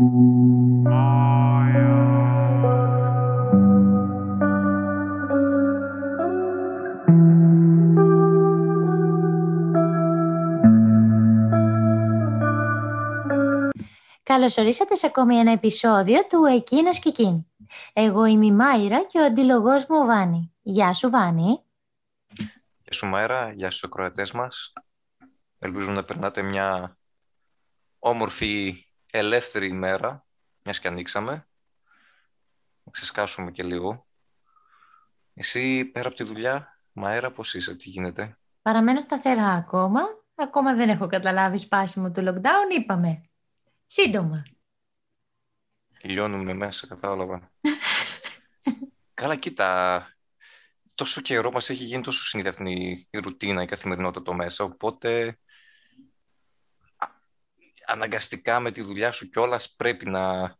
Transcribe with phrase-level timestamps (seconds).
[0.00, 0.12] Καλώς
[14.56, 17.46] ορίσατε σε ακόμη ένα επεισόδιο του Εκείνος και Εκείνη.
[17.92, 20.52] Εγώ είμαι η Μάιρα και ο αντιλογός μου ο Βάνη.
[20.62, 21.62] Γεια σου Βάνη.
[22.82, 24.72] Γεια σου Μάιρα, γεια στους ακροατές μας.
[25.58, 26.98] Ελπίζουμε να περνάτε μια
[27.98, 30.26] όμορφη, ελεύθερη ημέρα,
[30.62, 31.32] μιας και ανοίξαμε.
[32.84, 34.06] Να ξεσκάσουμε και λίγο.
[35.34, 40.00] Εσύ πέρα από τη δουλειά, Μαέρα, πώς είσαι, τι γίνεται; Παραμένω σταθερά ακόμα.
[40.34, 43.22] Ακόμα δεν έχω καταλάβει σπάσιμο του lockdown, είπαμε.
[43.86, 44.42] Σύντομα.
[46.02, 47.50] Λιώνουμε μέσα, κατάλαβα.
[49.14, 50.04] Καλά, κοίτα.
[50.94, 55.38] Τόσο καιρό μας έχει γίνει τόσο συνειδητή η ρουτίνα, η καθημερινότητα το μέσα, οπότε
[57.90, 60.54] αναγκαστικά με τη δουλειά σου κιόλας πρέπει να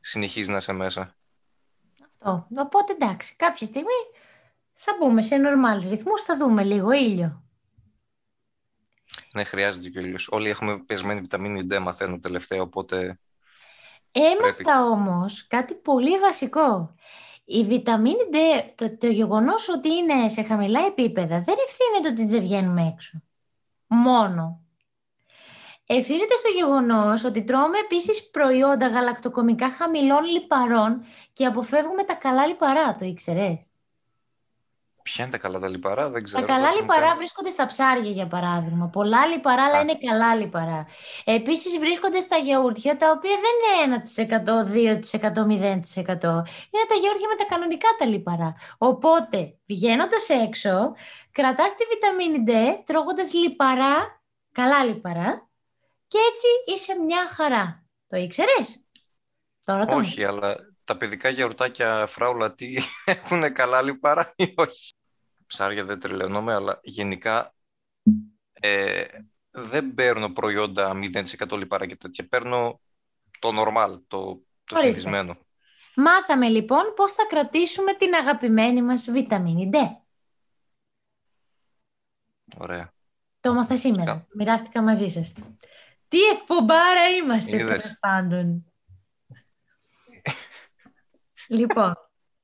[0.00, 1.16] συνεχίζεις να είσαι μέσα.
[2.02, 2.46] Αυτό.
[2.56, 3.98] Οπότε εντάξει, κάποια στιγμή
[4.74, 7.42] θα μπούμε σε normal ρυθμούς, θα δούμε λίγο ήλιο.
[9.34, 10.28] Ναι, χρειάζεται και ο ήλιος.
[10.28, 13.20] Όλοι έχουμε πεσμένη βιταμίνη D, μαθαίνω τελευταία, οπότε...
[14.12, 14.78] Έμαθα πρέπει...
[14.78, 16.94] όμως κάτι πολύ βασικό.
[17.44, 18.36] Η βιταμίνη D,
[18.74, 23.22] το, το γεγονός ότι είναι σε χαμηλά επίπεδα, δεν ευθύνεται ότι δεν βγαίνουμε έξω.
[23.86, 24.67] Μόνο.
[25.90, 32.94] Ευθύνεται στο γεγονός ότι τρώμε επίσης προϊόντα γαλακτοκομικά χαμηλών λιπαρών και αποφεύγουμε τα καλά λιπαρά,
[32.94, 33.58] το ήξερες;
[35.02, 36.46] Ποια είναι τα καλά τα λιπαρά, δεν ξέρω.
[36.46, 38.86] Τα καλά λιπαρά βρίσκονται στα ψάρια, για παράδειγμα.
[38.88, 40.86] Πολλά λιπαρά, αλλά είναι καλά λιπαρά.
[41.24, 46.44] Επίσης βρίσκονται στα γιαούρτια, τα οποία δεν είναι 1%, 2%, 0%.
[46.70, 48.54] Είναι τα γιαούρτια με τα κανονικά τα λιπαρά.
[48.78, 50.94] Οπότε, βγαίνοντα έξω,
[51.32, 55.47] κρατάς τη βιταμίνη D, τρώγοντας λιπαρά, καλά λιπαρά,
[56.08, 57.86] και έτσι είσαι μια χαρά.
[58.08, 58.80] Το ήξερες;
[59.64, 64.94] Τώρα το Όχι, αλλά τα παιδικά γιαουρτάκια φράουλα τι έχουν καλά λιπαρά ή όχι;
[65.46, 67.54] Ψάρια δεν τρελαίνομαι, αλλά γενικά
[68.52, 69.04] ε,
[69.50, 72.28] δεν παίρνω προϊόντα 0% λιπαρά και τέτοια.
[72.28, 72.80] Παίρνω
[73.38, 75.36] το normal, το, το συνηθισμένο.
[75.96, 79.76] Μάθαμε λοιπόν πώς θα κρατήσουμε την αγαπημένη μας βιταμίνη D.
[82.56, 82.92] Ωραία.
[83.40, 84.26] Το έμαθα σήμερα.
[84.34, 85.32] Μοιράστηκα μαζί σας.
[86.08, 88.72] Τι εκπομπάρα είμαστε τέλος πάντων.
[91.48, 91.94] λοιπόν,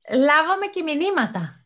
[0.09, 1.65] λάβαμε και μηνύματα.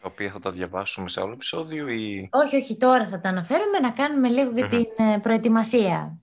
[0.00, 2.28] Τα οποία θα τα διαβάσουμε σε άλλο επεισόδιο ή...
[2.32, 6.20] Όχι, όχι, τώρα θα τα αναφέρουμε να κάνουμε λίγο για την ε, προετοιμασία.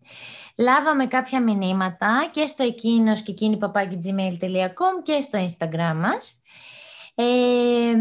[0.57, 6.41] Λάβαμε κάποια μηνύματα και στο εκείνος και εκείνη παπάκι.gmail.com και στο Instagram μας.
[7.16, 7.94] Ε,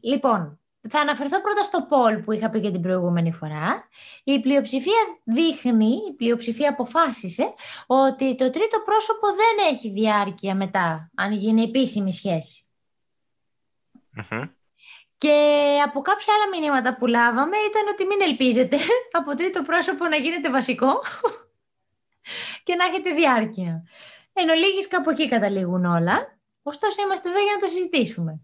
[0.00, 3.88] λοιπόν, θα αναφερθώ πρώτα στο poll που είχα πει για την προηγούμενη φορά.
[4.24, 7.54] Η πλειοψηφία δείχνει, η πλειοψηφία αποφάσισε
[7.86, 12.12] ότι το τρίτο πρόσωπο δεν έχει διάρκεια μετά, αν γίνει επίσημη
[15.16, 18.76] και από κάποια άλλα μηνύματα που λάβαμε ήταν ότι μην ελπίζετε
[19.18, 21.02] από τρίτο πρόσωπο να γίνετε βασικό
[22.64, 23.88] και να έχετε διάρκεια.
[24.32, 26.38] Εν ολίγης κάπου εκεί καταλήγουν όλα.
[26.62, 28.40] Ωστόσο είμαστε εδώ για να το συζητήσουμε.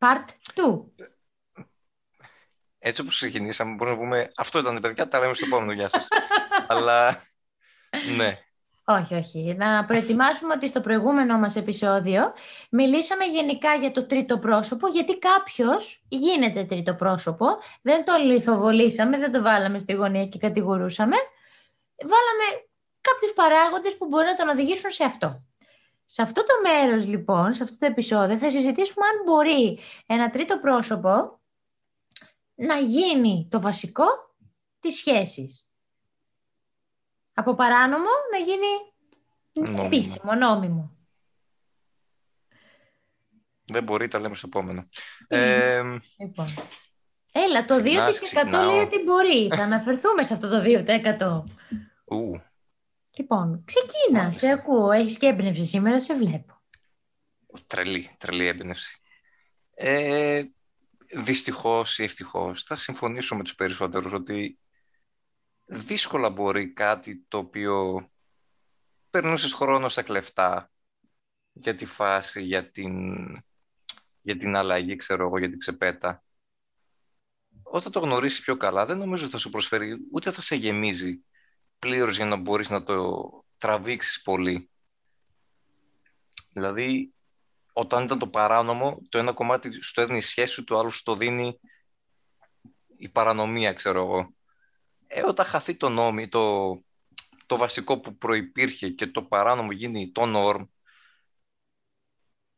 [0.00, 0.24] Part
[0.54, 0.84] 2.
[2.78, 6.08] Έτσι όπως ξεκινήσαμε μπορούμε να πούμε αυτό ήταν παιδιά, τα λέμε στο επόμενο γεια σας.
[6.66, 7.22] Αλλά
[8.16, 8.38] ναι,
[8.90, 9.54] όχι, όχι.
[9.58, 12.32] Να προετοιμάσουμε ότι στο προηγούμενο μας επεισόδιο
[12.70, 17.46] μιλήσαμε γενικά για το τρίτο πρόσωπο, γιατί κάποιος γίνεται τρίτο πρόσωπο,
[17.82, 21.16] δεν το λιθοβολήσαμε, δεν το βάλαμε στη γωνία και κατηγορούσαμε.
[21.96, 22.66] Βάλαμε
[23.00, 25.42] κάποιους παράγοντες που μπορεί να τον οδηγήσουν σε αυτό.
[26.12, 30.58] Σε αυτό το μέρος λοιπόν, σε αυτό το επεισόδιο, θα συζητήσουμε αν μπορεί ένα τρίτο
[30.58, 31.40] πρόσωπο
[32.54, 34.04] να γίνει το βασικό
[34.80, 35.68] της σχέσης
[37.34, 38.66] από παράνομο να γίνει
[39.52, 39.86] νόμιμο.
[39.86, 40.96] επίσημο, νόμιμο.
[43.64, 44.88] Δεν μπορεί, τα λέμε στο επόμενο.
[45.28, 45.82] Ε,
[46.18, 46.46] λοιπόν.
[47.32, 47.82] Έλα, το 2%
[48.66, 49.48] λέει ότι μπορεί.
[49.48, 51.42] Θα αναφερθούμε σε αυτό το 2%.
[52.04, 52.49] Ου.
[53.20, 54.90] Λοιπόν, ξεκίνα, σε ακούω.
[54.90, 56.62] Έχεις και έμπνευση σήμερα, σε βλέπω.
[57.66, 59.00] Τρελή, τρελή έμπνευση.
[59.74, 60.44] Ε,
[61.14, 64.58] δυστυχώς ή ευτυχώς θα συμφωνήσω με τους περισσότερους ότι
[65.64, 68.08] δύσκολα μπορεί κάτι το οποίο
[69.10, 70.70] περνούσες χρόνος στα κλεφτά
[71.52, 73.24] για τη φάση, για την,
[74.22, 76.24] για την αλλαγή, ξέρω εγώ, για την ξεπέτα.
[77.62, 81.24] Όταν το γνωρίσεις πιο καλά, δεν νομίζω θα σου προσφέρει, ούτε θα σε γεμίζει
[81.80, 84.70] πλήρως για να μπορείς να το τραβήξεις πολύ.
[86.52, 87.14] Δηλαδή,
[87.72, 91.02] όταν ήταν το παράνομο, το ένα κομμάτι σου έδινε η σχέση σου, το άλλο σου
[91.02, 91.60] το δίνει
[92.96, 94.34] η παρανομία, ξέρω εγώ.
[95.06, 96.74] Ε, όταν χαθεί το νόμι, το,
[97.46, 100.66] το βασικό που προϋπήρχε και το παράνομο γίνει το norm,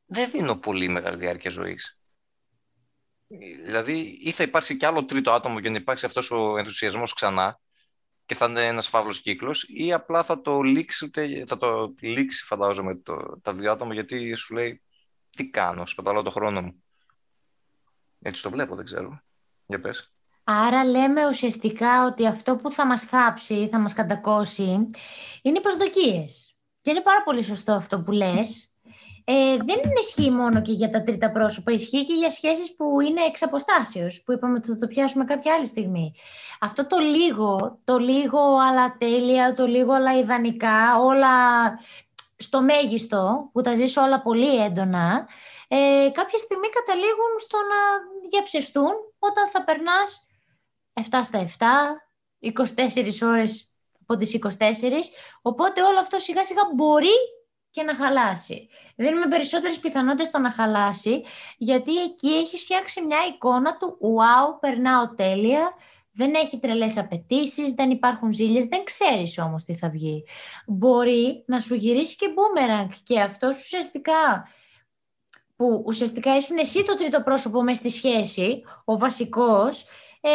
[0.05, 1.99] δεν δίνω πολύ μεγάλη διάρκεια ζωής.
[3.65, 7.61] Δηλαδή, ή θα υπάρξει κι άλλο τρίτο άτομο για να υπάρξει αυτός ο ενθουσιασμός ξανά
[8.32, 11.11] και θα είναι ένας φαύλος κύκλος, ή απλά θα το λήξει,
[11.46, 14.82] θα το λήξει φαντάζομαι το, τα δύο άτομα, γιατί σου λέει
[15.31, 16.84] τι κάνω, σπαταλώ το χρόνο μου.
[18.20, 19.23] Έτσι το βλέπω, δεν ξέρω.
[19.67, 20.12] Για πες.
[20.44, 24.90] Άρα λέμε ουσιαστικά ότι αυτό που θα μας θάψει, θα μας κατακώσει,
[25.43, 26.56] είναι οι προσδοκίες.
[26.81, 28.72] Και είναι πάρα πολύ σωστό αυτό που λες.
[29.34, 33.20] Ε, δεν ισχύει μόνο και για τα τρίτα πρόσωπα, ισχύει και για σχέσεις που είναι
[33.20, 36.14] εξ αποστάσεως, που είπαμε ότι θα το πιάσουμε κάποια άλλη στιγμή.
[36.61, 41.34] Αυτό το λίγο, το λίγο αλλά τέλεια, το λίγο αλλά ιδανικά, όλα
[42.37, 45.29] στο μέγιστο, που τα ζεις όλα πολύ έντονα,
[45.69, 47.81] ε, κάποια στιγμή καταλήγουν στο να
[48.29, 50.26] διαψευστούν όταν θα περνάς
[50.93, 51.67] 7 στα 7,
[52.38, 55.12] 24 ώρες από τις 24,
[55.43, 57.17] οπότε όλο αυτό σιγά σιγά μπορεί
[57.73, 58.69] και να χαλάσει.
[58.97, 61.23] Δίνουμε περισσότερες πιθανότητες στο να χαλάσει,
[61.57, 65.75] γιατί εκεί έχει φτιάξει μια εικόνα του «Wow, περνάω τέλεια»,
[66.15, 70.25] δεν έχει τρελές απαιτήσεις, δεν υπάρχουν ζήλιες, δεν ξέρεις όμως τι θα βγει.
[70.67, 74.49] Μπορεί να σου γυρίσει και boomerang και αυτός ουσιαστικά
[75.57, 79.87] που ουσιαστικά ήσουν εσύ το τρίτο πρόσωπο μέσα στη σχέση, ο βασικός,
[80.21, 80.31] ε,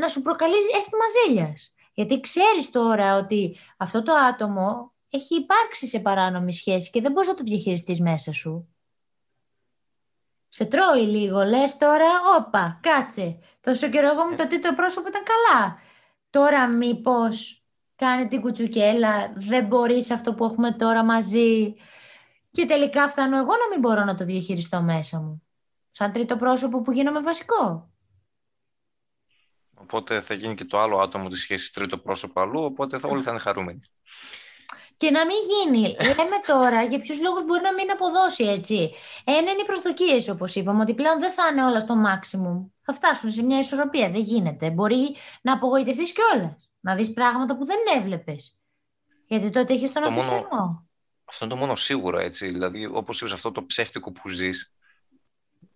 [0.00, 1.74] να σου προκαλείς αίσθημα ζήλιας.
[1.94, 7.28] Γιατί ξέρεις τώρα ότι αυτό το άτομο έχει υπάρξει σε παράνομη σχέση και δεν μπορείς
[7.28, 8.74] να το διαχειριστείς μέσα σου.
[10.48, 13.38] Σε τρώει λίγο, λες τώρα, όπα, κάτσε.
[13.60, 15.78] Τόσο καιρό εγώ με το τρίτο πρόσωπο ήταν καλά.
[16.30, 17.64] Τώρα μήπως
[17.96, 21.74] κάνει την κουτσουκέλα, δεν μπορείς αυτό που έχουμε τώρα μαζί
[22.50, 25.42] και τελικά φτάνω εγώ να μην μπορώ να το διαχειριστώ μέσα μου.
[25.90, 27.90] Σαν τρίτο πρόσωπο που γίνομαι βασικό.
[29.74, 33.22] Οπότε θα γίνει και το άλλο άτομο της σχέσης τρίτο πρόσωπο αλλού, οπότε θα, όλοι
[33.22, 33.80] θα είναι χαρούμενοι.
[35.02, 35.96] Και να μην γίνει.
[36.00, 38.94] Λέμε τώρα για ποιους λόγους μπορεί να μην αποδώσει έτσι.
[39.24, 42.70] Ένα είναι οι προσδοκίες, όπως είπαμε, ότι πλέον δεν θα είναι όλα στο maximum.
[42.80, 44.10] Θα φτάσουν σε μια ισορροπία.
[44.10, 44.70] Δεν γίνεται.
[44.70, 46.70] Μπορεί να απογοητευτείς κιόλας.
[46.80, 48.56] Να δεις πράγματα που δεν έβλεπες.
[49.26, 50.88] Γιατί τότε έχει τον ενθουσιασμό.
[51.24, 52.46] Αυτό είναι το μόνο σίγουρο, έτσι.
[52.46, 54.72] Δηλαδή, όπως είπες, αυτό το ψεύτικο που ζεις,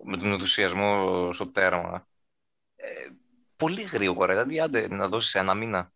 [0.04, 2.06] με τον ενθουσιασμό στο τέρμα,
[2.76, 2.86] ε,
[3.56, 4.32] πολύ γρήγορα.
[4.32, 5.92] Δηλαδή, άντε να δώσεις ένα μήνα,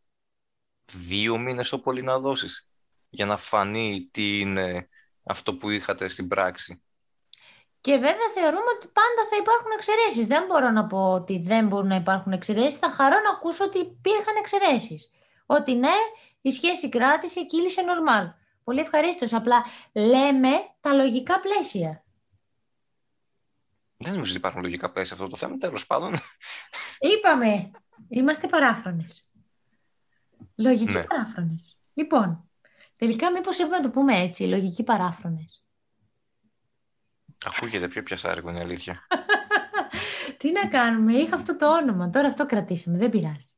[0.85, 2.70] δύο μήνες όπου πολύ να δώσεις,
[3.11, 4.89] για να φανεί τι είναι
[5.23, 6.83] αυτό που είχατε στην πράξη.
[7.81, 10.27] Και βέβαια θεωρούμε ότι πάντα θα υπάρχουν εξαιρέσεις.
[10.27, 12.79] Δεν μπορώ να πω ότι δεν μπορούν να υπάρχουν εξαιρέσεις.
[12.79, 15.11] Θα χαρώ να ακούσω ότι υπήρχαν εξαιρέσεις.
[15.47, 15.95] Ότι ναι,
[16.41, 18.29] η σχέση κράτησε, κύλησε νορμάλ.
[18.65, 19.33] Πολύ ευχαρίστως.
[19.33, 22.05] Απλά λέμε τα λογικά πλαίσια.
[23.97, 26.15] Δεν νομίζω ότι υπάρχουν λογικά πλαίσια αυτό το θέμα, τέλος πάντων.
[26.99, 27.71] Είπαμε.
[28.09, 29.25] Είμαστε παράφρονες.
[30.55, 31.05] Λογικοί ναι.
[31.05, 31.79] παράφρονες.
[31.95, 32.50] Λοιπόν,
[33.01, 35.63] τελικά μήπως έπρεπε να το πούμε έτσι, λογικοί παράφρονες.
[37.45, 39.07] Ακούγεται πιο πιασάρικο, είναι αλήθεια.
[40.39, 43.55] Τι να κάνουμε, είχα αυτό το όνομα, τώρα αυτό κρατήσαμε, δεν πειράζει.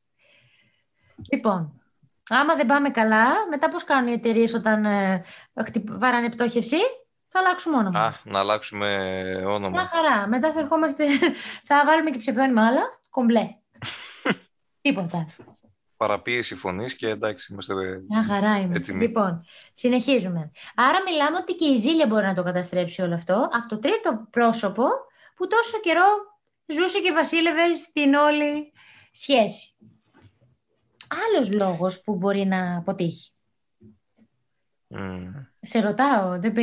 [1.31, 1.83] Λοιπόν,
[2.29, 5.23] Άμα δεν πάμε καλά, μετά πώς κάνουν οι εταιρείες όταν ε,
[5.87, 6.77] βάρανε πτώχευση,
[7.27, 7.99] θα αλλάξουμε όνομα.
[7.99, 8.87] Α, να αλλάξουμε
[9.45, 9.69] όνομα.
[9.69, 10.27] Μια χαρά.
[10.27, 11.05] Μετά θα ερχόμαστε,
[11.67, 13.47] θα βάλουμε και ψευδόνυμα άλλα, κομπλέ.
[14.81, 15.27] Τίποτα.
[15.97, 17.73] Παραπίεση φωνής και εντάξει, είμαστε.
[18.07, 18.93] Μια χαρά είμαστε.
[18.93, 20.51] Λοιπόν, συνεχίζουμε.
[20.75, 23.49] Άρα, μιλάμε ότι και η ζήλια μπορεί να το καταστρέψει όλο αυτό.
[23.51, 24.83] Από το τρίτο πρόσωπο
[25.35, 26.05] που τόσο καιρό
[26.65, 28.71] ζούσε και βασίλευε στην όλη
[29.11, 29.73] σχέση
[31.13, 33.31] άλλος λόγος που μπορεί να αποτύχει.
[35.61, 36.53] Σε ρωτάω, δεν,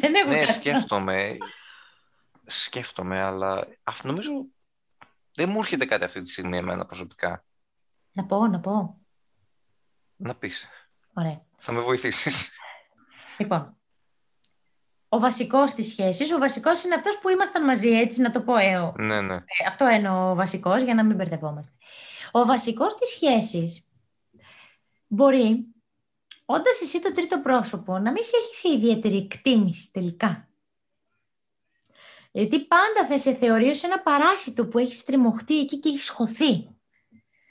[0.00, 1.36] δεν έχω Ναι, σκέφτομαι.
[2.46, 4.46] Σκέφτομαι, αλλά αυτό νομίζω
[5.34, 7.44] δεν μου έρχεται κάτι αυτή τη στιγμή εμένα προσωπικά.
[8.20, 9.00] Να πω, να πω.
[10.16, 10.68] Να πεις.
[11.14, 11.44] Ωραία.
[11.56, 12.50] Θα με βοηθήσεις.
[13.38, 13.76] Λοιπόν,
[15.08, 18.56] ο βασικός της σχέσης, ο βασικός είναι αυτός που ήμασταν μαζί, έτσι να το πω
[18.56, 18.94] εγώ.
[18.96, 19.34] Ναι, ναι.
[19.34, 21.72] Ε, αυτό εννοώ ο βασικός, για να μην μπερδευόμαστε.
[22.32, 23.84] Ο βασικός της σχέσης
[25.06, 25.66] μπορεί,
[26.44, 30.48] όντας εσύ το τρίτο πρόσωπο, να μην σε έχει σε ιδιαίτερη εκτίμηση τελικά.
[32.32, 36.79] Γιατί πάντα θα σε θεωρεί ως ένα παράσιτο που έχεις στριμωχτεί εκεί και έχεις σχοθεί.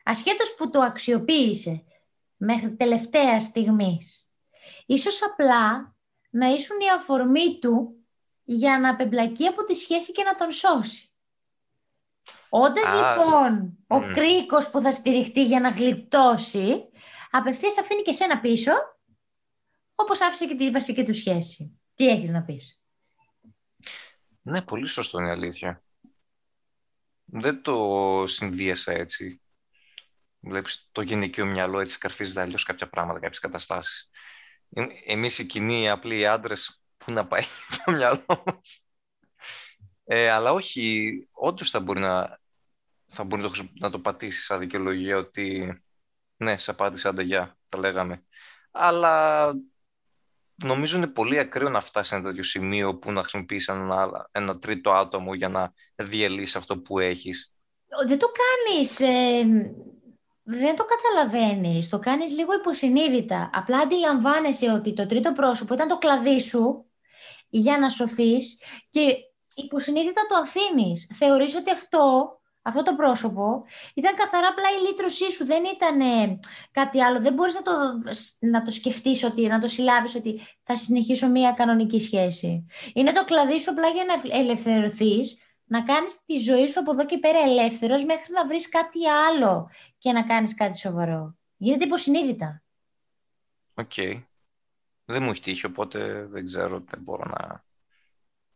[0.10, 1.84] Ασχέτως που το αξιοποίησε
[2.38, 4.32] μέχρι τελευταία στιγμής.
[4.86, 5.96] Ίσως απλά
[6.30, 8.06] να ήσουν η αφορμή του
[8.44, 11.12] για να απεμπλακεί από τη σχέση και να τον σώσει.
[12.50, 14.12] Όντας λοιπόν ο mm.
[14.14, 16.90] κρίκος που θα στηριχτεί για να γλιτώσει,
[17.32, 18.72] απευθείας αφήνει και σένα πίσω,
[19.96, 21.80] όπως άφησε και τη βασική του σχέση.
[21.96, 22.80] Τι έχεις να πεις;
[24.42, 25.84] Ναι, πολύ σωστό είναι η αλήθεια.
[27.26, 29.42] Δεν το συνδύασα έτσι.
[30.40, 34.10] Βλέπεις το γενικό μυαλό έτσι καρφίζεται αλλιώς κάποια πράγματα, κάποιες καταστάσεις.
[34.74, 37.42] Ε, εμείς οι κοινοί, οι απλοί άντρες, πού να πάει
[37.86, 38.86] το μυαλό μας;
[40.04, 42.40] Ε, αλλά όχι, όντως θα μπορεί να,
[43.08, 45.78] θα μπορεί να το, να το πατήσεις σαν δικαιολογία ότι
[46.38, 48.24] ναι, σε απάντησε άντε γεια, τα λέγαμε.
[48.72, 49.54] Αλλά
[50.56, 54.60] νομίζω είναι πολύ ακραίο να φτάσει σε ένα τέτοιο σημείο που να χρησιμοποιήσεις ένα, ένα
[54.60, 57.54] τρίτο άτομο για να διαλύσεις αυτό που έχεις.
[58.08, 59.46] Δεν το κάνεις, ε,
[60.52, 63.50] δεν το καταλαβαίνεις, το κάνεις λίγο υποσυνείδητα.
[63.54, 66.86] Απλά αντιλαμβάνεσαι ότι το τρίτο πρόσωπο ήταν το κλαδί σου
[67.50, 68.58] για να σωθείς
[68.90, 69.16] και
[69.56, 71.12] υποσυνείδητα το αφήνεις.
[71.18, 73.64] Θεωρείς ότι αυτό αυτό το πρόσωπο
[73.94, 76.00] ήταν καθαρά απλά η λύτρωσή σου, δεν ήταν
[76.72, 77.20] κάτι άλλο.
[77.20, 77.72] Δεν μπορείς να το,
[78.40, 82.66] να το σκεφτείς, ότι, να το συλλάβεις ότι θα συνεχίσω μία κανονική σχέση.
[82.94, 85.38] Είναι το κλαδί σου απλά για να ελευθερωθείς,
[85.70, 89.70] να κάνεις τη ζωή σου από εδώ και πέρα ελεύθερος μέχρι να βρεις κάτι άλλο
[89.98, 91.38] και να κάνεις κάτι σοβαρό.
[91.58, 92.64] Γίνεται υποσυνείδητα.
[93.74, 93.92] OK.
[93.96, 94.24] Okay.
[95.06, 97.64] Δεν μου έχει τύχει, οπότε δεν ξέρω, δεν μπορώ να...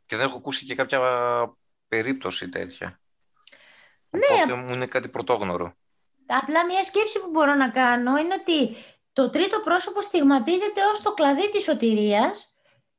[0.06, 1.00] Και δεν έχω ακούσει και κάποια
[1.88, 3.00] περίπτωση τέτοια.
[4.10, 4.20] Ναι.
[4.32, 5.74] Οπότε μου είναι κάτι πρωτόγνωρο.
[6.26, 8.76] Απλά μια σκέψη που μπορώ να κάνω είναι ότι
[9.14, 12.53] το τρίτο πρόσωπο στιγματίζεται ως το κλαδί της σωτηρίας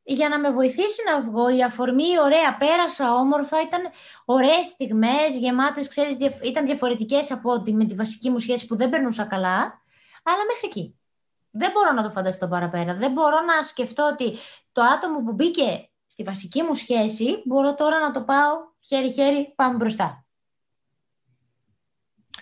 [0.05, 1.49] για να με βοηθήσει να βγω.
[1.49, 3.81] Η αφορμή ωραία, πέρασα όμορφα, ήταν
[4.25, 8.91] ωραίες στιγμές, γεμάτες, ξέρεις, ήταν διαφορετικές από ότι με τη βασική μου σχέση που δεν
[8.91, 9.83] περνούσα καλά,
[10.23, 10.99] αλλά μέχρι εκεί.
[11.51, 12.95] Δεν μπορώ να το φανταστώ παραπέρα.
[12.95, 14.39] Δεν μπορώ να σκεφτώ ότι
[14.73, 19.77] το άτομο που μπήκε στη βασική μου σχέση, μπορώ τώρα να το πάω χέρι-χέρι, πάμε
[19.77, 20.25] μπροστά.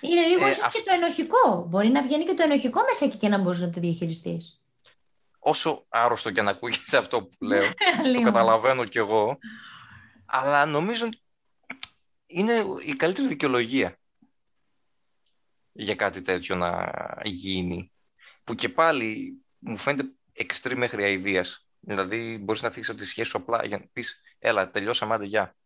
[0.01, 1.67] Είναι λίγο ε, ίσως και το ενοχικό.
[1.69, 4.62] Μπορεί να βγαίνει και το ενοχικό μέσα εκεί και να μπορείς να το διαχειριστείς.
[5.45, 7.69] Όσο άρρωστο και να ακούγεται αυτό που λέω,
[8.15, 9.39] το καταλαβαίνω κι εγώ,
[10.27, 11.09] αλλά νομίζω
[12.27, 13.99] είναι η καλύτερη δικαιολογία
[15.73, 17.93] για κάτι τέτοιο να γίνει.
[18.45, 21.67] Που και πάλι μου φαίνεται εξτρή μέχρι αηδίας.
[21.81, 25.25] Δηλαδή, μπορείς να φύγεις από τη σχέση σου απλά για να πεις, έλα, τελειώσαμε, άντε,
[25.25, 25.57] γεια.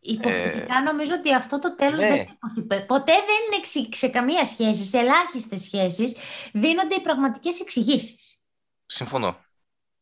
[0.00, 2.08] Υποθετικά ε, νομίζω ότι αυτό το τέλος ναι.
[2.08, 6.16] δεν Ποτέ δεν είναι σε καμία σχέση, σε ελάχιστες σχέσεις
[6.52, 8.38] δίνονται οι πραγματικές εξηγήσεις.
[8.86, 9.46] Συμφωνώ.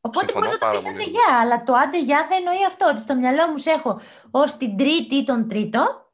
[0.01, 3.01] Οπότε μπορείς να το πεις άντε γεια, αλλά το άντε γεια θα εννοεί αυτό, ότι
[3.01, 4.01] στο μυαλό μου σε έχω
[4.31, 6.07] ως την τρίτη ή τον τρίτο,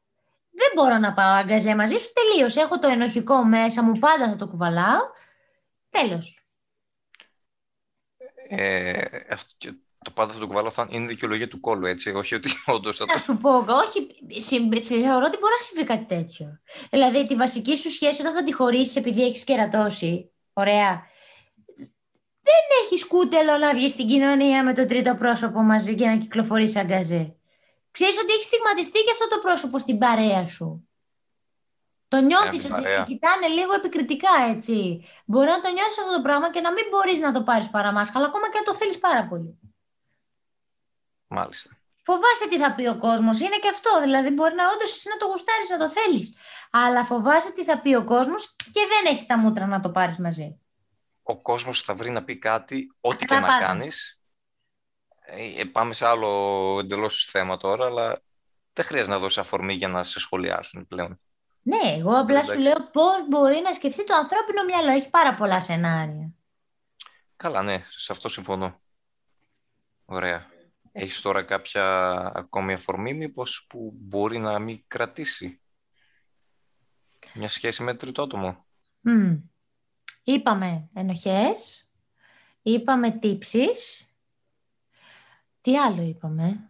[0.49, 2.63] δεν μπορώ να πάω αγκαζέ μαζί σου, τελείω.
[2.63, 5.01] Έχω το ενοχικό μέσα μου, πάντα θα το κουβαλάω.
[5.89, 6.47] Τέλος.
[8.49, 9.49] Ε, αυτό,
[10.03, 12.09] το πάντα θα το κουβάλω θα είναι δικαιολογία του κόλου, έτσι.
[12.09, 13.13] Όχι ότι όντως θα το.
[13.13, 14.07] Να σου πω, όχι.
[14.83, 16.59] Θεωρώ ότι μπορεί να συμβεί κάτι τέτοιο.
[16.89, 20.31] Δηλαδή, τη βασική σου σχέση όταν θα τη χωρίσεις επειδή έχεις κερατώσει.
[20.53, 21.11] Ωραία.
[22.45, 26.75] Δεν έχεις κούτελο να βγεις στην κοινωνία με το τρίτο πρόσωπο μαζί και να κυκλοφορείς
[26.75, 27.35] αγκαζέ.
[27.91, 30.87] Ξέρεις ότι έχεις στιγματιστεί και αυτό το πρόσωπο στην παρέα σου.
[32.07, 35.05] Το νιώθεις ότι σε κοιτάνε λίγο επικριτικά, έτσι.
[35.25, 38.17] Μπορεί να το νιώθει αυτό το πράγμα και να μην μπορείς να το πάρεις παραμάσχα,
[38.17, 39.59] αλλά ακόμα και αν το θέλεις πάρα πολύ.
[41.33, 41.77] Μάλιστα.
[42.03, 43.39] Φοβάσαι τι θα πει ο κόσμος.
[43.39, 44.01] Είναι και αυτό.
[44.01, 46.37] Δηλαδή, μπορεί να όντως εσύ να το γουστάρεις, να το θέλεις.
[46.71, 50.17] Αλλά φοβάσαι τι θα πει ο κόσμος και δεν έχεις τα μούτρα να το πάρεις
[50.17, 50.59] μαζί.
[51.23, 54.21] Ο κόσμος θα βρει να πει κάτι, ό,τι και να κάνεις.
[55.25, 56.29] Ε, πάμε σε άλλο
[56.79, 58.21] εντελώς θέμα τώρα, αλλά
[58.73, 61.19] δεν χρειάζεται να δώσει αφορμή για να σε σχολιάσουν πλέον.
[61.61, 64.91] Ναι, εγώ απλά σου λέω πώς μπορεί να σκεφτεί το ανθρώπινο μυαλό.
[64.91, 66.33] Έχει πάρα πολλά σενάρια.
[67.35, 68.81] Καλά, ναι, σε αυτό συμφωνώ.
[70.05, 70.51] Ωραία.
[70.95, 75.61] Έχεις τώρα κάποια ακόμη αφορμή μήπως που μπορεί να μην κρατήσει;
[77.33, 78.65] Μια σχέση με τρίτο άτομο.
[79.07, 79.41] Mm.
[80.23, 81.87] Είπαμε ενοχές,
[82.61, 84.07] είπαμε τύψεις.
[85.61, 86.69] Τι άλλο είπαμε;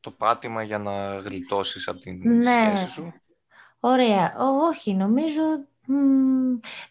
[0.00, 2.72] Το πάτημα για να γλιτώσεις από την ναι.
[2.76, 3.12] σχέση σου.
[3.80, 4.34] Ωραία.
[4.38, 5.42] Όχι, νομίζω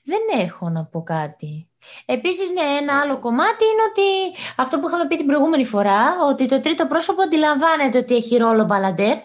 [0.04, 1.70] δεν έχω να πω κάτι.
[2.06, 6.46] Επίσης, ναι, ένα άλλο κομμάτι είναι ότι αυτό που είχαμε πει την προηγούμενη φορά, ότι
[6.46, 9.18] το τρίτο πρόσωπο αντιλαμβάνεται ότι έχει ρόλο μπαλαντέρ,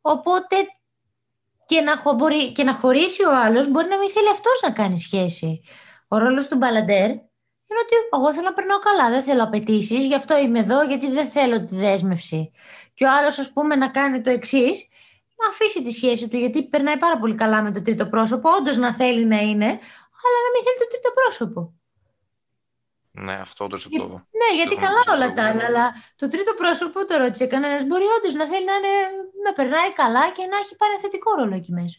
[0.00, 0.56] οπότε
[1.66, 4.98] και να, μπορεί, και να χωρίσει ο άλλος μπορεί να μην θέλει αυτός να κάνει
[5.00, 5.62] σχέση.
[6.08, 10.14] Ο ρόλος του μπαλαντέρ είναι ότι εγώ θέλω να περνάω καλά, δεν θέλω απαιτήσεις, γι'
[10.14, 12.50] αυτό είμαι εδώ, γιατί δεν θέλω τη δέσμευση.
[12.94, 14.88] Και ο άλλος, ας πούμε, να κάνει το εξής,
[15.36, 18.76] να αφήσει τη σχέση του, γιατί περνάει πάρα πολύ καλά με το τρίτο πρόσωπο, όντως
[18.76, 19.66] να θέλει να είναι,
[20.24, 21.74] αλλά να μην θέλει το τρίτο πρόσωπο.
[23.16, 24.06] Ναι, αυτό όντως το.
[24.40, 27.84] Ναι, γιατί καλά όλα τα άλλα, αλλά το τρίτο πρόσωπο το ρώτησε κανένας.
[27.84, 28.94] Μπορεί όντως να θέλει να, είναι,
[29.44, 31.98] να περνάει καλά και να έχει παρενθετικό ρόλο εκεί μέσα.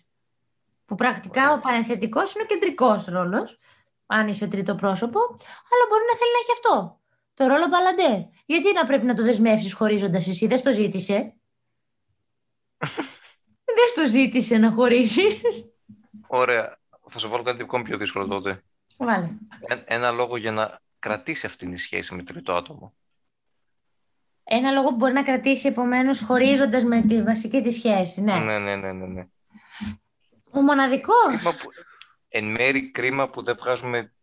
[0.85, 3.59] Που πρακτικά ο παρενθετικός είναι ο κεντρικός ρόλος,
[4.05, 5.19] αν είσαι τρίτο πρόσωπο,
[5.71, 6.99] αλλά μπορεί να θέλει να έχει αυτό.
[7.33, 8.29] Το ρόλο μπαλαντέ.
[8.45, 11.33] Γιατί να πρέπει να το δεσμεύσεις χωρίζοντας εσύ, δεν το ζήτησε.
[13.75, 15.41] δεν το ζήτησε να χωρίσεις.
[16.27, 16.77] Ωραία.
[17.09, 18.63] Θα σου βάλω κάτι ακόμη πιο δύσκολο τότε.
[18.97, 19.29] Βάλε.
[19.67, 22.95] Ε, ένα λόγο για να κρατήσει αυτή τη σχέση με τρίτο άτομο.
[24.43, 28.21] Ένα λόγο που μπορεί να κρατήσει επομένως χωρίζοντας με τη βασική της σχέση.
[28.21, 28.37] Ναι.
[28.37, 29.05] Ναι, ναι, ναι, ναι.
[29.05, 29.27] ναι.
[30.51, 31.57] Ο μοναδικός.
[32.27, 34.13] Εν μέρη κρίμα που δεν βγάζουμε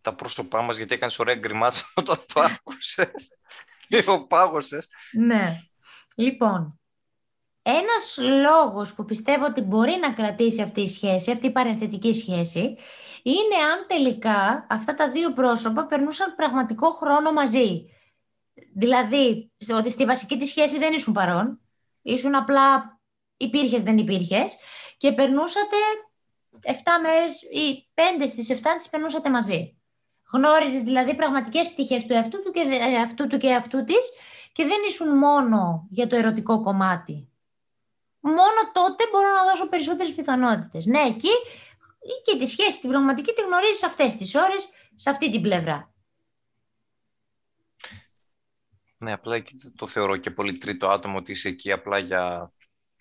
[0.00, 3.32] τα πρόσωπά μας γιατί έκανες ωραία γκριμάτσα όταν το άκουσες.
[3.88, 4.88] Λίγο πάγωσες.
[5.12, 5.60] Ναι.
[6.14, 6.77] Λοιπόν,
[7.70, 12.76] ένας λόγος που πιστεύω ότι μπορεί να κρατήσει αυτή η σχέση, αυτή η παρενθετική σχέση,
[13.22, 17.90] είναι αν τελικά αυτά τα δύο πρόσωπα περνούσαν πραγματικό χρόνο μαζί.
[18.74, 21.60] Δηλαδή, ότι στη βασική της σχέση δεν ήσουν παρόν,
[22.02, 22.98] ήσουν απλά
[23.36, 24.56] υπήρχες δεν υπήρχες
[24.96, 25.76] και περνούσατε
[26.62, 26.70] 7
[27.02, 29.76] μέρες ή 5 στις 7 τις περνούσατε μαζί.
[30.32, 32.60] Γνώριζες δηλαδή πραγματικές πτυχές του εαυτού του και
[33.04, 34.10] αυτού του και αυτού της
[34.52, 37.28] και δεν ήσουν μόνο για το ερωτικό κομμάτι.
[38.20, 40.86] Μόνο τότε μπορώ να δώσω περισσότερες πιθανότητες.
[40.86, 41.30] Ναι, εκεί
[42.24, 45.92] και τη σχέση την πραγματική τη γνωρίζεις αυτές τις ώρες, σε αυτή την πλευρά.
[48.98, 49.42] Ναι, απλά
[49.76, 52.52] το θεωρώ και πολύ τρίτο άτομο ότι είσαι εκεί απλά για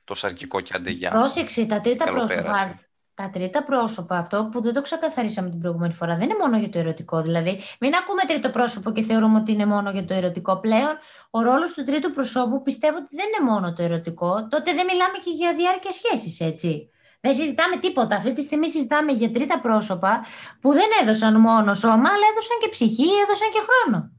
[0.03, 1.09] το σαρκικό και αντεγιά.
[1.09, 2.86] Πρόσεξε, τα τρίτα πρόσωπα
[3.17, 6.69] τα τρίτα πρόσωπα, αυτό που δεν το ξεκαθαρίσαμε την προηγούμενη φορά, δεν είναι μόνο για
[6.69, 7.21] το ερωτικό.
[7.21, 10.59] Δηλαδή, μην ακούμε τρίτο πρόσωπο και θεωρούμε ότι είναι μόνο για το ερωτικό.
[10.59, 10.95] Πλέον,
[11.29, 14.47] ο ρόλος του τρίτου προσώπου πιστεύω ότι δεν είναι μόνο το ερωτικό.
[14.47, 16.89] Τότε δεν μιλάμε και για διάρκεια σχέσης, έτσι.
[17.19, 18.15] Δεν συζητάμε τίποτα.
[18.15, 20.25] Αυτή τη στιγμή συζητάμε για τρίτα πρόσωπα
[20.61, 24.11] που δεν έδωσαν μόνο σώμα, αλλά έδωσαν και ψυχή, έδωσαν και χρόνο.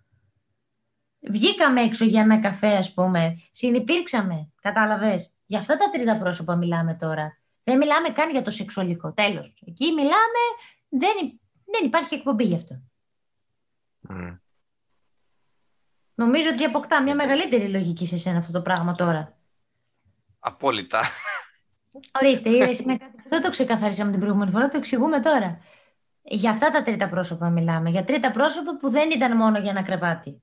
[1.21, 3.37] Βγήκαμε έξω για ένα καφέ, ας πούμε.
[3.53, 4.53] Συνυπήρξαμε.
[4.63, 5.35] Κατάλαβες.
[5.47, 7.39] Για αυτά τα τρίτα πρόσωπα μιλάμε τώρα.
[7.69, 9.13] Δεν μιλάμε καν για το σεξουαλικό.
[9.13, 9.63] Τέλος.
[9.67, 10.43] Εκεί μιλάμε,
[10.89, 12.83] δεν, δεν υπάρχει εκπομπή γι' αυτό.
[16.15, 19.39] Νομίζω ότι αποκτά μια μεγαλύτερη λογική σε εσένα αυτό το πράγμα τώρα.
[20.39, 21.03] Απόλυτα.
[22.21, 22.83] Ορίστε, είδες,
[23.29, 25.61] δεν το ξεκαθαρίσαμε την προηγούμενη φορά, το εξηγούμε τώρα.
[26.23, 27.91] Για αυτά τα τρίτα πρόσωπα μιλάμε.
[27.91, 30.43] Για τρίτα πρόσωπα που δεν ήταν μόνο για ένα κρεβάτι.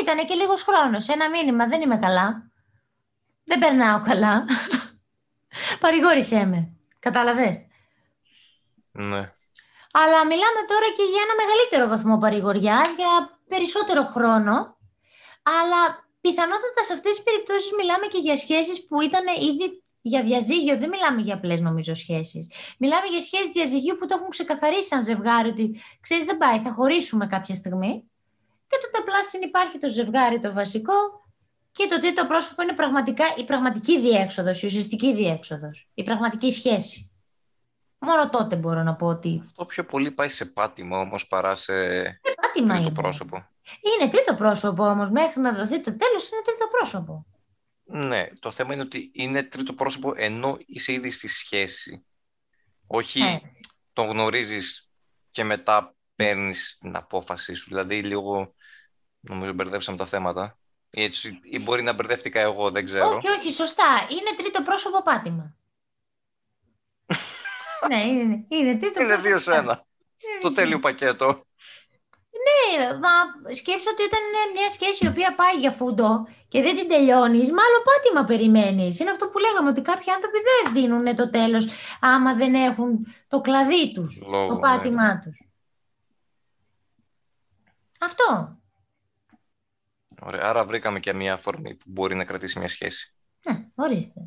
[0.00, 1.08] Ήταν και λίγος χρόνος.
[1.08, 1.66] Ένα μήνυμα.
[1.66, 2.50] Δεν είμαι καλά.
[3.44, 4.44] Δεν περνάω καλά.
[5.80, 6.68] Παρηγόρησέ με.
[6.98, 7.56] Κατάλαβες.
[8.92, 9.30] Ναι.
[9.92, 14.76] Αλλά μιλάμε τώρα και για ένα μεγαλύτερο βαθμό παρηγοριάς, για περισσότερο χρόνο.
[15.42, 15.80] Αλλά
[16.20, 20.78] πιθανότατα σε αυτές τις περιπτώσεις μιλάμε και για σχέσεις που ήταν ήδη για διαζύγιο.
[20.78, 22.50] Δεν μιλάμε για απλές νομίζω σχέσεις.
[22.78, 26.72] Μιλάμε για σχέσεις διαζυγίου που το έχουν ξεκαθαρίσει σαν ζευγάρι ότι ξέρεις δεν πάει, θα
[26.72, 28.10] χωρίσουμε κάποια στιγμή.
[28.68, 31.19] Και τότε απλά συνυπάρχει το ζευγάρι το βασικό
[31.80, 37.10] και το τρίτο πρόσωπο είναι πραγματικά η πραγματική διέξοδος, η ουσιαστική διέξοδος, η πραγματική σχέση.
[37.98, 39.42] Μόνο τότε μπορώ να πω ότι...
[39.46, 43.00] Αυτό πιο πολύ πάει σε πάτημα όμως παρά σε ε, πάτημα τρίτο είναι.
[43.00, 43.36] πρόσωπο.
[43.80, 47.26] Είναι τρίτο πρόσωπο όμως, μέχρι να δοθεί το τέλος είναι τρίτο πρόσωπο.
[47.84, 52.06] Ναι, το θέμα είναι ότι είναι τρίτο πρόσωπο ενώ είσαι ήδη στη σχέση.
[52.86, 53.40] Όχι ε.
[53.92, 54.90] τον γνωρίζεις
[55.30, 57.68] και μετά παίρνεις την απόφαση σου.
[57.68, 58.54] Δηλαδή λίγο,
[59.20, 60.59] νομίζω μπερδέψαμε τα θέματα.
[60.90, 63.16] Ή, έτσι, ή μπορεί να μπερδεύτηκα εγώ, δεν ξέρω.
[63.16, 64.06] Όχι, όχι, σωστά.
[64.08, 65.54] Είναι τρίτο πρόσωπο πάτημα.
[67.90, 69.84] ναι, είναι, είναι τρίτο Είναι δύο σε ένα.
[70.40, 71.44] Το τέλειο πακέτο.
[72.46, 76.76] Ναι, μα σκέψω ότι όταν είναι μια σχέση η οποία πάει για φούντο και δεν
[76.76, 78.98] την τελειώνεις, μάλλον πάτημα περιμένεις.
[78.98, 81.68] Είναι αυτό που λέγαμε, ότι κάποιοι άνθρωποι δεν δίνουν το τέλος
[82.00, 84.60] άμα δεν έχουν το κλαδί τους, το ναι.
[84.60, 85.20] πάτημά ναι.
[85.20, 85.48] τους.
[88.00, 88.59] Αυτό.
[90.20, 90.48] Ωραία.
[90.48, 93.14] Άρα βρήκαμε και μια αφορμή που μπορεί να κρατήσει μια σχέση.
[93.44, 94.20] Ναι, ορίστε.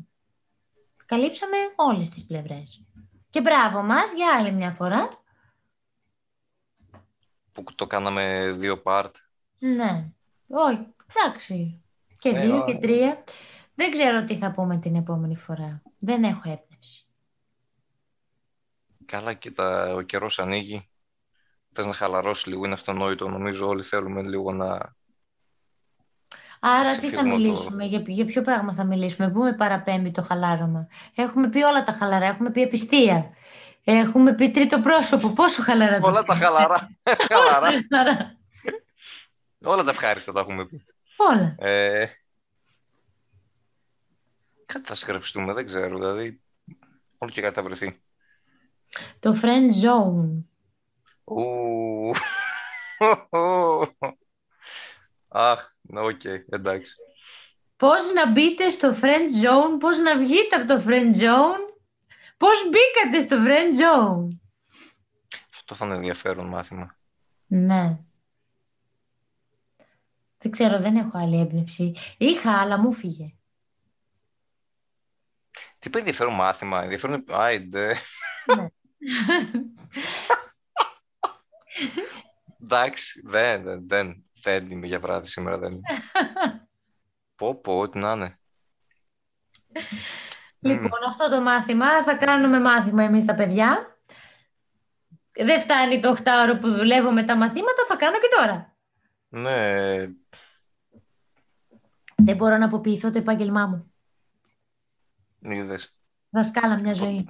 [1.06, 2.84] Καλύψαμε όλες τις πλευρές.
[3.30, 5.08] Και μπράβο μας για άλλη μια φορά.
[7.52, 9.10] Που το κάναμε δύο part.
[9.58, 10.10] Ναι.
[10.48, 11.84] Όχι, εντάξει.
[12.18, 13.24] Και ναι, δύο και τρία.
[13.74, 15.82] Δεν ξέρω τι θα πούμε την επόμενη φορά.
[15.98, 17.08] Δεν έχω έπνευση.
[19.04, 20.88] Καλά, κοίτα, ο καιρός ανοίγει.
[21.72, 23.28] Θες να χαλαρώσεις λίγο, είναι αυτονόητο.
[23.28, 24.96] Νομίζω όλοι θέλουμε λίγο να
[26.66, 30.88] Άρα τι θα μιλήσουμε, για, για ποιο πράγμα θα μιλήσουμε, πού με παραπέμπει το χαλάρωμα.
[31.14, 33.30] Έχουμε πει όλα τα χαλαρά, έχουμε πει επιστία.
[33.84, 35.98] Έχουμε πει τρίτο πρόσωπο, πόσο χαλαρά.
[36.02, 36.90] Όλα τα χαλαρά.
[37.30, 38.38] χαλαρά.
[39.64, 40.84] όλα τα ευχάριστα τα έχουμε πει.
[41.16, 41.54] Όλα.
[41.58, 42.06] Ε,
[44.66, 46.40] κάτι θα σκεφτούμε, δεν ξέρω, δηλαδή
[47.18, 48.02] όλο και κάτι θα βρεθεί.
[49.18, 50.44] Το friend zone.
[55.28, 56.94] Αχ, OK, okay, εντάξει.
[57.76, 61.74] Πώς να μπείτε στο friend zone, πώς να βγείτε από το friend zone,
[62.36, 64.28] πώς μπήκατε στο friend zone.
[65.54, 66.96] Αυτό θα είναι ενδιαφέρον μάθημα.
[67.46, 67.98] Ναι.
[70.38, 71.94] Δεν ξέρω, δεν έχω άλλη έμπνευση.
[72.18, 73.34] Είχα, αλλά μου φύγε.
[75.78, 77.24] Τι είπε ενδιαφέρον μάθημα, ενδιαφέρον...
[77.28, 77.96] Άιντε.
[78.56, 78.66] Ναι.
[82.62, 85.82] Εντάξει, δεν, δεν, δεν, δεν είμαι για βράδυ σήμερα, δεν είμαι.
[87.36, 88.38] πω, πω, ό,τι να είναι.
[90.60, 93.98] Λοιπόν, αυτό το μάθημα θα κάνουμε μάθημα εμείς τα παιδιά.
[95.32, 98.76] Δεν φτάνει το 8 ώρο που δουλεύω με τα μαθήματα, θα κάνω και τώρα.
[99.28, 99.96] Ναι,
[102.16, 103.94] Δεν μπορώ να αποποιηθώ το επάγγελμά μου.
[105.40, 105.94] είδες.
[106.30, 107.28] Δασκάλα μια ζωή.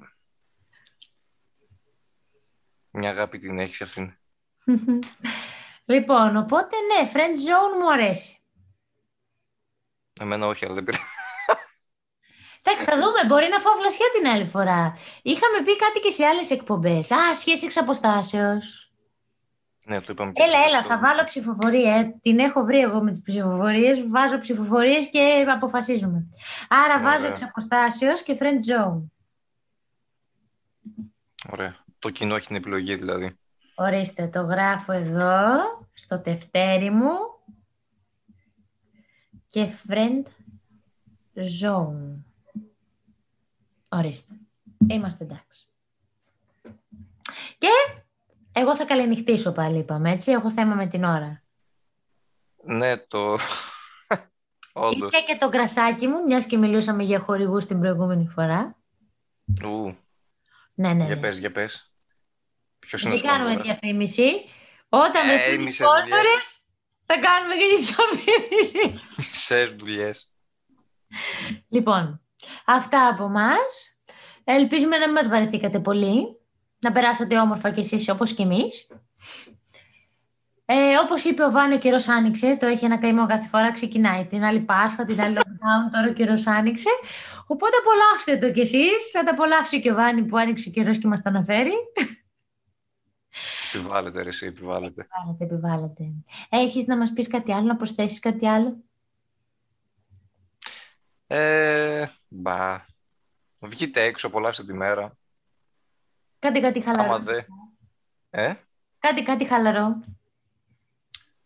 [2.90, 4.18] Μια αγάπη την έχεις αυτήν.
[5.84, 8.38] λοιπόν, οπότε ναι, friend zone μου αρέσει.
[10.20, 11.04] Εμένα όχι, αλλά δεν πειράζει.
[12.66, 13.24] Εντάξει, θα δούμε.
[13.28, 14.96] Μπορεί να φάω φλασιά την άλλη φορά.
[15.22, 17.10] Είχαμε πει κάτι και σε άλλες εκπομπές.
[17.10, 18.92] Α, σχέση εξ αποστάσεως.
[19.84, 20.94] Ναι, το είπαμε και Έλα, στο έλα, πρώτο.
[20.94, 21.94] θα βάλω ψηφοφορία.
[21.96, 22.18] ε.
[22.22, 24.08] Την έχω βρει εγώ με τις ψηφοφορίες.
[24.08, 26.26] Βάζω ψηφοφορίες και αποφασίζουμε.
[26.68, 27.28] Άρα βάζω Ωραία.
[27.30, 29.02] εξ αποστάσεως και friend zone.
[31.50, 31.76] Ωραία.
[31.98, 33.38] Το κοινό έχει την επιλογή, δηλαδή.
[33.74, 35.56] Ορίστε, το γράφω εδώ,
[35.92, 37.12] στο τευτέρι μου.
[39.46, 40.22] Και friend
[41.62, 42.22] zone.
[43.88, 44.34] Ορίστε.
[44.86, 45.66] Είμαστε εντάξει.
[47.58, 47.68] Και
[48.52, 50.30] εγώ θα καληνυχτήσω πάλι, είπαμε, έτσι.
[50.32, 51.42] Έχω θέμα με την ώρα.
[52.64, 53.36] Ναι, το...
[54.72, 55.12] Όντως.
[55.12, 58.76] Ήρθε και το κρασάκι μου, μιας και μιλούσαμε για χορηγούς την προηγούμενη φορά.
[59.64, 59.96] Ου,
[60.74, 61.20] Ναι, ναι, για ναι.
[61.20, 61.93] πες, για πες.
[62.86, 64.44] Ποιος είναι Δεν ο κάνουμε σπόνσορας; διαφήμιση.
[64.88, 66.42] Όταν Ε, βρεθούν οι μισές σπόνσορες,
[67.06, 69.00] θα κάνουμε και τη διαφήμιση.
[69.16, 70.30] Μισές δουλειές.
[71.68, 72.20] Λοιπόν,
[72.66, 73.98] αυτά από μας.
[74.44, 76.38] Ελπίζουμε να μην μας βαρεθήκατε πολύ.
[76.78, 78.86] Να περάσατε όμορφα κι εσείς όπως κι εμείς.
[80.66, 82.56] Ε, όπως είπε ο Βάνο, ο καιρός άνοιξε.
[82.60, 84.24] Το έχει ένα καημό κάθε φορά, ξεκινάει.
[84.24, 86.88] Την άλλη Πάσχα, την άλλη lockdown, τώρα ο καιρός άνοιξε.
[87.46, 89.10] Οπότε απολαύστε το κι εσείς.
[89.12, 91.72] Θα τα απολαύσει και ο Βάνη που άνοιξε ο καιρός και μας το αναφέρει.
[93.74, 95.00] Επιβάλλεται, ρε, εσύ, επιβάλλεται.
[95.00, 96.12] Επιβάλλεται, επιβάλλεται.
[96.48, 98.76] Έχεις να μας πεις κάτι άλλο, να προσθέσεις κάτι άλλο;
[101.26, 102.84] Ε, μπα.
[103.58, 105.16] Βγείτε έξω, απολαύστε τη μέρα.
[106.38, 107.12] Κάντε κάτι χαλαρό.
[107.12, 107.42] Άμα δε.
[108.30, 108.54] Ε,
[108.98, 110.00] Κάντε κάτι χαλαρό.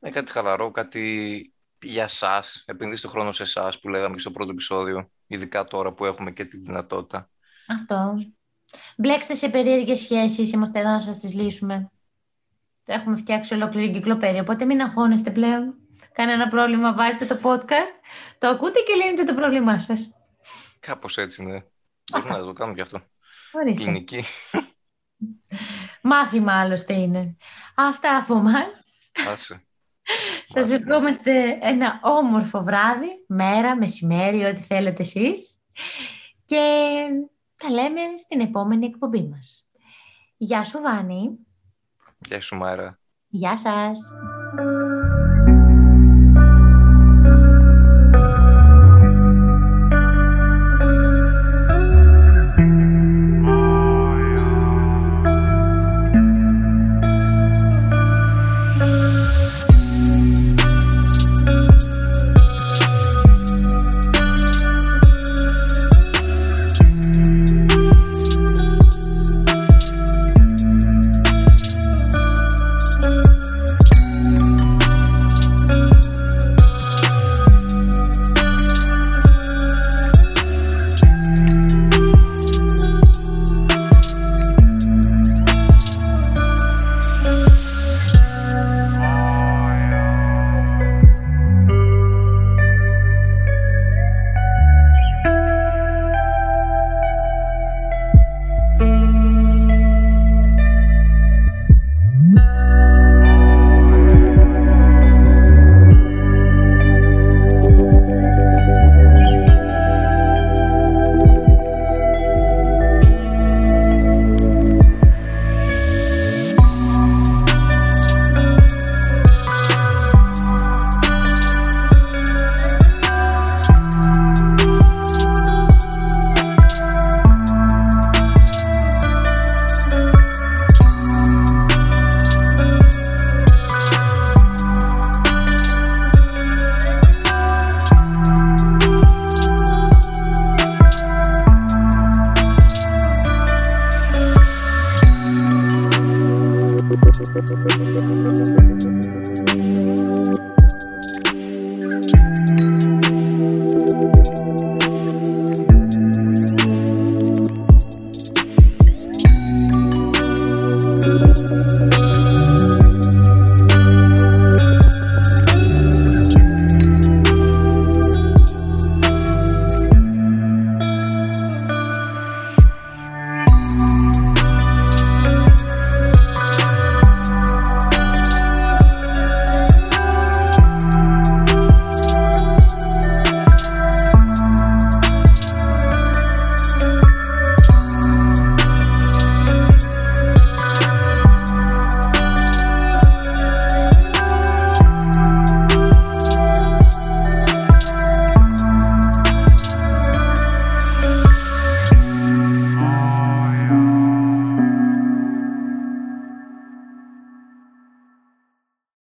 [0.01, 2.63] ε, κάτι χαλαρό, κάτι για σας.
[2.67, 5.11] Επενδύστε χρόνο σε εσά που λέγαμε και στο πρώτο επεισόδιο.
[5.27, 7.31] Ειδικά τώρα που έχουμε και τη δυνατότητα.
[7.69, 8.15] Αυτό.
[8.97, 11.91] Μπλέξτε σε περίεργες σχέσεις, είμαστε εδώ να σας τις λύσουμε.
[12.85, 15.75] Έχουμε φτιάξει ολόκληρη εγκυκλοπαίδεια, οπότε μην αγχώνεστε πλέον.
[16.13, 17.93] Κανένα πρόβλημα, βάζετε το podcast,
[18.39, 20.11] το ακούτε και λύνετε το πρόβλημά σας.
[20.81, 21.55] Κάπως έτσι, ναι.
[22.13, 22.29] Αυτά.
[22.29, 23.03] Μπορούμε να το κάνουμε και αυτό.
[23.53, 23.85] Ορίστε.
[23.85, 24.25] Κλινική.
[26.03, 27.37] Μάθημα άλλωστε είναι.
[27.75, 28.67] Αυτά από εμάς.
[29.33, 29.63] Άσε.
[30.55, 30.75] Σας Μάθημα.
[30.75, 35.61] ευχόμαστε ένα όμορφο βράδυ, μέρα, μεσημέρι, ό,τι θέλετε εσείς.
[36.45, 37.05] Και
[37.59, 39.67] τα λέμε στην επόμενη εκπομπή μας.
[40.37, 41.39] Γεια σου Βάνη.
[42.27, 42.99] Γεια σου, Μάρα.
[43.29, 44.13] Γεια σας.